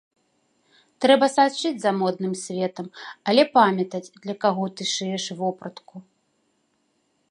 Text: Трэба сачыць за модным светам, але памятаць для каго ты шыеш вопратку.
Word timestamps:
Трэба 1.03 1.25
сачыць 1.33 1.73
за 1.83 1.91
модным 1.99 2.33
светам, 2.45 2.87
але 3.33 3.43
памятаць 3.61 4.05
для 4.23 4.35
каго 4.47 4.65
ты 4.79 4.83
шыеш 4.97 5.23
вопратку. 5.45 5.95